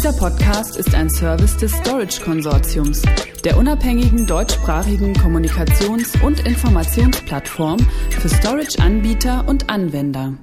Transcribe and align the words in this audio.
Dieser 0.00 0.14
Podcast 0.14 0.78
ist 0.78 0.94
ein 0.94 1.10
Service 1.10 1.58
des 1.58 1.72
Storage 1.72 2.22
Konsortiums, 2.22 3.02
der 3.44 3.58
unabhängigen 3.58 4.26
deutschsprachigen 4.26 5.12
Kommunikations- 5.12 6.18
und 6.24 6.40
Informationsplattform 6.40 7.78
für 8.08 8.30
Storage-Anbieter 8.30 9.46
und 9.46 9.68
Anwender. 9.68 10.38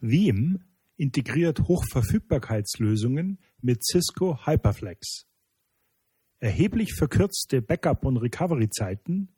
Veeam 0.00 0.58
integriert 0.96 1.68
Hochverfügbarkeitslösungen 1.68 3.38
mit 3.60 3.84
Cisco 3.86 4.44
Hyperflex. 4.44 5.26
Erheblich 6.40 6.94
verkürzte 6.94 7.62
Backup- 7.62 8.04
und 8.04 8.16
Recovery-Zeiten 8.16 9.28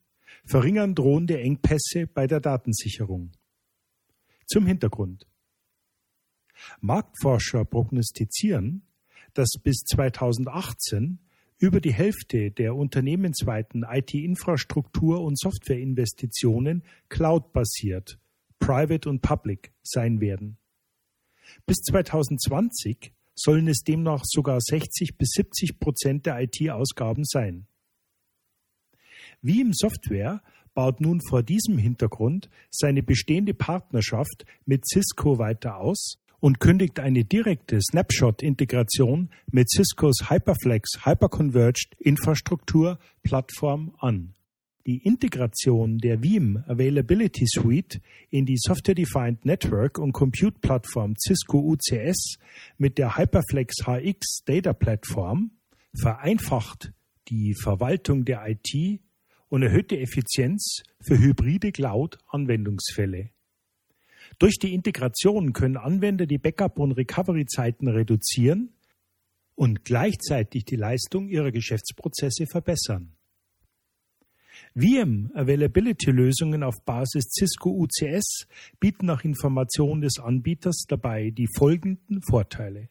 verringern 0.47 0.95
drohende 0.95 1.39
Engpässe 1.39 2.07
bei 2.07 2.27
der 2.27 2.41
Datensicherung. 2.41 3.33
Zum 4.47 4.65
Hintergrund. 4.65 5.27
Marktforscher 6.81 7.67
prognostizieren, 7.67 8.87
dass 9.35 9.51
bis 9.63 9.85
2018 9.85 11.19
über 11.59 11.81
die 11.81 11.93
Hälfte 11.93 12.51
der 12.51 12.75
unternehmensweiten 12.75 13.85
IT-Infrastruktur- 13.85 15.21
und 15.21 15.39
Softwareinvestitionen 15.39 16.83
cloud-basiert, 17.11 18.19
private 18.59 19.09
und 19.11 19.21
public 19.21 19.73
sein 19.83 20.21
werden. 20.21 20.57
Bis 21.67 21.79
2020 21.83 23.13
sollen 23.35 23.69
es 23.69 23.83
demnach 23.83 24.23
sogar 24.25 24.59
60 24.61 25.17
bis 25.19 25.31
70 25.31 25.79
Prozent 25.79 26.27
der 26.27 26.41
IT-Ausgaben 26.41 27.25
sein. 27.25 27.67
Wie 29.43 29.61
im 29.61 29.73
Software 29.73 30.43
baut 30.75 31.01
nun 31.01 31.21
vor 31.21 31.43
diesem 31.43 31.79
Hintergrund 31.79 32.49
seine 32.71 33.03
bestehende 33.03 33.55
Partnerschaft 33.55 34.45
mit 34.65 34.87
Cisco 34.87 35.39
weiter 35.39 35.79
aus 35.79 36.19
und 36.41 36.59
kündigt 36.59 36.99
eine 36.99 37.25
direkte 37.25 37.81
Snapshot-Integration 37.81 39.31
mit 39.51 39.71
Ciscos 39.71 40.31
Hyperflex 40.31 41.05
Hyperconverged 41.05 41.95
Infrastruktur 41.99 42.99
Plattform 43.23 43.95
an. 43.99 44.35
Die 44.87 45.05
Integration 45.05 45.99
der 45.99 46.23
Veeam 46.23 46.65
Availability 46.67 47.47
Suite 47.47 48.01
in 48.31 48.47
die 48.47 48.57
Software-Defined 48.57 49.45
Network 49.45 49.99
und 49.99 50.13
Compute-Plattform 50.13 51.15
Cisco 51.17 51.59
UCS 51.59 52.39
mit 52.79 52.97
der 52.97 53.17
Hyperflex 53.17 53.85
HX 53.85 54.43
Data 54.47 54.73
Platform 54.73 55.51
vereinfacht 55.95 56.93
die 57.29 57.55
Verwaltung 57.55 58.25
der 58.25 58.49
IT 58.49 59.01
und 59.49 59.63
erhöht 59.63 59.91
die 59.91 59.99
Effizienz 60.01 60.83
für 61.01 61.19
hybride 61.19 61.73
Cloud-Anwendungsfälle. 61.73 63.31
Durch 64.41 64.59
die 64.59 64.73
Integration 64.73 65.53
können 65.53 65.77
Anwender 65.77 66.25
die 66.25 66.39
Backup- 66.39 66.79
und 66.79 66.93
Recovery-Zeiten 66.93 67.89
reduzieren 67.89 68.73
und 69.55 69.85
gleichzeitig 69.85 70.65
die 70.65 70.77
Leistung 70.77 71.29
ihrer 71.29 71.53
Geschäftsprozesse 71.53 72.47
verbessern. 72.47 73.15
VM 74.75 75.31
Availability 75.35 76.11
Lösungen 76.11 76.63
auf 76.63 76.83
Basis 76.87 77.25
Cisco 77.39 77.71
UCS 77.71 78.47
bieten 78.79 79.05
nach 79.05 79.25
Information 79.25 80.01
des 80.01 80.19
Anbieters 80.19 80.85
dabei 80.89 81.31
die 81.31 81.49
folgenden 81.55 82.23
Vorteile. 82.23 82.89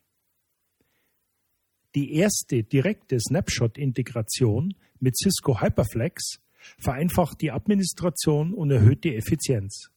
Die 1.95 2.13
erste 2.13 2.63
direkte 2.63 3.19
Snapshot-Integration 3.19 4.75
mit 4.99 5.17
Cisco 5.17 5.59
Hyperflex 5.59 6.41
vereinfacht 6.77 7.41
die 7.41 7.49
Administration 7.49 8.53
und 8.53 8.69
erhöht 8.69 9.03
die 9.03 9.15
Effizienz. 9.15 9.89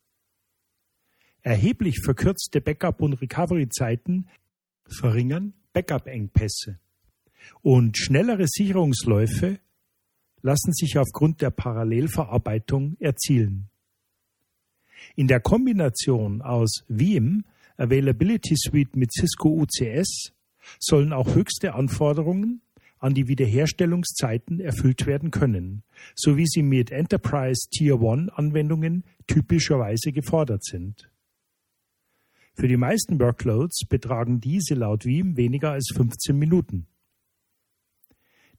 Erheblich 1.42 2.00
verkürzte 2.04 2.60
Backup- 2.60 3.02
und 3.02 3.14
Recovery-Zeiten 3.14 4.28
verringern 4.86 5.54
Backup-Engpässe. 5.72 6.78
Und 7.62 7.98
schnellere 7.98 8.46
Sicherungsläufe 8.46 9.58
lassen 10.42 10.72
sich 10.72 10.98
aufgrund 10.98 11.40
der 11.42 11.50
Parallelverarbeitung 11.50 12.96
erzielen. 13.00 13.70
In 15.16 15.26
der 15.26 15.40
Kombination 15.40 16.42
aus 16.42 16.84
Veeam 16.88 17.44
Availability 17.76 18.54
Suite 18.56 18.94
mit 18.94 19.12
Cisco 19.12 19.48
UCS 19.48 20.32
sollen 20.78 21.12
auch 21.12 21.34
höchste 21.34 21.74
Anforderungen 21.74 22.60
an 22.98 23.14
die 23.14 23.26
Wiederherstellungszeiten 23.26 24.60
erfüllt 24.60 25.06
werden 25.06 25.32
können, 25.32 25.82
so 26.14 26.36
wie 26.36 26.46
sie 26.46 26.62
mit 26.62 26.92
Enterprise 26.92 27.68
Tier 27.68 28.00
1 28.00 28.30
Anwendungen 28.30 29.02
typischerweise 29.26 30.12
gefordert 30.12 30.64
sind. 30.64 31.11
Für 32.54 32.68
die 32.68 32.76
meisten 32.76 33.18
Workloads 33.18 33.86
betragen 33.88 34.40
diese 34.40 34.74
laut 34.74 35.04
Veeam 35.04 35.36
weniger 35.36 35.72
als 35.72 35.90
15 35.94 36.38
Minuten. 36.38 36.86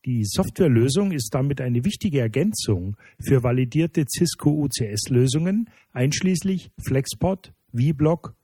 Die 0.06 0.26
Softwarelösung 0.26 1.12
ist 1.12 1.34
damit 1.34 1.62
eine 1.62 1.86
wichtige 1.86 2.20
Ergänzung 2.20 2.98
für 3.26 3.42
validierte 3.42 4.04
Cisco 4.06 4.50
UCS-Lösungen, 4.50 5.70
einschließlich 5.94 6.72
FlexPod, 6.86 7.54
vBlock 7.72 8.36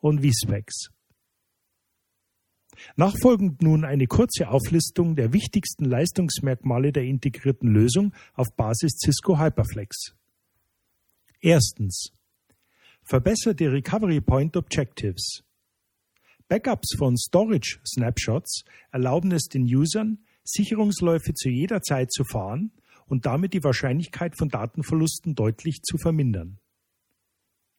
und 0.00 0.24
vSpecs. 0.24 0.90
Nachfolgend 2.96 3.62
nun 3.62 3.84
eine 3.84 4.06
kurze 4.06 4.48
Auflistung 4.48 5.14
der 5.14 5.32
wichtigsten 5.32 5.84
Leistungsmerkmale 5.84 6.92
der 6.92 7.04
integrierten 7.04 7.68
Lösung 7.68 8.14
auf 8.32 8.48
Basis 8.56 8.96
Cisco 9.04 9.38
Hyperflex. 9.38 10.14
Erstens 11.40 12.12
Verbesserte 13.06 13.70
Recovery 13.70 14.22
Point 14.22 14.56
Objectives. 14.56 15.44
Backups 16.48 16.96
von 16.96 17.18
Storage 17.18 17.78
Snapshots 17.86 18.64
erlauben 18.92 19.30
es 19.32 19.48
den 19.48 19.64
Usern, 19.64 20.24
Sicherungsläufe 20.42 21.34
zu 21.34 21.50
jeder 21.50 21.82
Zeit 21.82 22.10
zu 22.10 22.24
fahren 22.24 22.72
und 23.04 23.26
damit 23.26 23.52
die 23.52 23.62
Wahrscheinlichkeit 23.62 24.38
von 24.38 24.48
Datenverlusten 24.48 25.34
deutlich 25.34 25.82
zu 25.82 25.98
vermindern. 25.98 26.58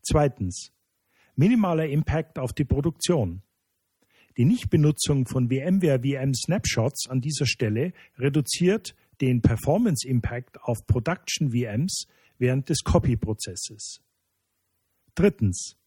Zweitens. 0.04 0.72
Minimaler 1.36 1.88
Impact 1.88 2.38
auf 2.38 2.54
die 2.54 2.66
Produktion. 2.66 3.42
Die 4.38 4.46
Nichtbenutzung 4.46 5.26
von 5.26 5.50
VMware 5.50 6.02
VM 6.04 6.36
Snapshots 6.36 7.10
an 7.10 7.22
dieser 7.22 7.48
Stelle 7.48 7.94
reduziert 8.20 8.96
den 9.22 9.42
Performance 9.42 10.08
Impact 10.08 10.62
auf 10.62 10.86
Production 10.86 11.50
VMs 11.50 12.06
während 12.38 12.70
des 12.70 12.84
Copy-Prozesses. 12.84 14.02
Drittens. 15.16 15.78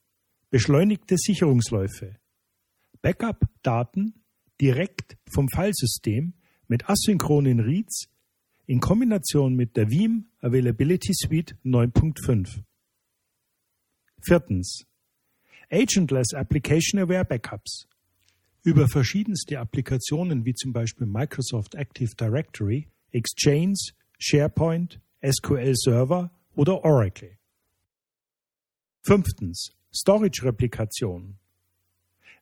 Beschleunigte 0.51 1.17
Sicherungsläufe. 1.19 2.17
Backup-Daten 3.03 4.25
direkt 4.59 5.19
vom 5.31 5.49
Filesystem 5.49 6.33
mit 6.67 6.89
asynchronen 6.89 7.61
Reads 7.61 8.09
in 8.65 8.81
Kombination 8.81 9.55
mit 9.55 9.77
der 9.77 9.91
Veeam 9.91 10.31
Availability 10.41 11.13
Suite 11.13 11.57
9.5. 11.63 12.63
Viertens. 14.23 14.87
Agentless 15.71 16.33
Application 16.33 16.99
Aware 16.99 17.27
Backups. 17.27 17.87
Über 18.63 18.89
verschiedenste 18.89 19.59
Applikationen 19.61 20.47
wie 20.47 20.55
zum 20.55 20.73
Beispiel 20.73 21.07
Microsoft 21.07 21.75
Active 21.75 22.15
Directory, 22.17 22.89
Exchange, 23.13 23.77
SharePoint, 24.19 25.01
SQL 25.23 25.75
Server 25.77 26.31
oder 26.57 26.83
Oracle. 26.83 27.38
Fünftens. 29.09 29.71
Storage-Replikation. 29.91 31.39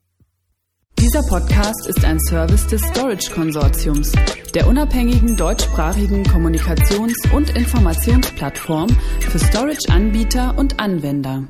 Dieser 0.99 1.23
Podcast 1.29 1.87
ist 1.89 2.03
ein 2.05 2.19
Service 2.21 2.67
des 2.69 2.81
Storage 2.83 3.31
Konsortiums, 3.33 4.13
der 4.55 4.69
unabhängigen 4.69 5.37
deutschsprachigen 5.37 6.23
Kommunikations- 6.25 7.33
und 7.35 7.57
Informationsplattform 7.57 8.89
für 9.21 9.39
Storage-Anbieter 9.39 10.57
und 10.57 10.79
Anwender. 10.79 11.49